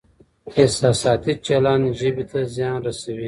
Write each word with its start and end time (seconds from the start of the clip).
احساساتي 0.61 1.33
چلند 1.45 1.85
ژبې 1.99 2.25
ته 2.31 2.39
زیان 2.55 2.79
رسوي. 2.87 3.19